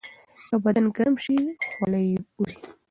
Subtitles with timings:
[0.47, 1.35] که بدن ګرم شي،
[1.73, 2.57] خوله یې وځي.